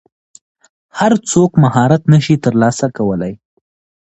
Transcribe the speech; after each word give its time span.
هر 0.99 1.11
څوک 1.31 1.51
مهارت 1.63 2.01
نشي 2.13 2.35
ترلاسه 2.45 2.87
کولی. 2.97 3.33